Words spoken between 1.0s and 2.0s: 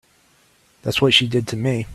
what she did to me.